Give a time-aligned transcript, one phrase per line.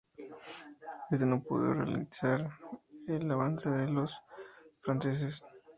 [1.11, 2.49] Este no pudo ralentizar
[3.07, 4.19] el avance de los
[4.81, 5.43] franceses.